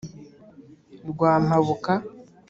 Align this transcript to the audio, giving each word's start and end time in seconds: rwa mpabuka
rwa 1.09 1.31
mpabuka 1.43 1.91